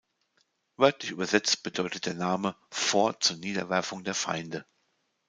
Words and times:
Wörtlich 0.77 1.11
übersetzt 1.11 1.61
bedeutet 1.61 2.07
der 2.07 2.15
Name 2.15 2.55
„Fort 2.71 3.23
zur 3.23 3.37
Niederwerfung 3.37 4.03
der 4.03 4.15
Feinde“. 4.15 4.65